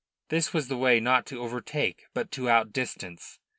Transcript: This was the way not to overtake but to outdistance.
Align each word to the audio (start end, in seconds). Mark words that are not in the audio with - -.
This 0.29 0.51
was 0.51 0.67
the 0.67 0.79
way 0.79 0.99
not 0.99 1.27
to 1.27 1.39
overtake 1.41 2.07
but 2.15 2.31
to 2.31 2.49
outdistance. 2.49 3.37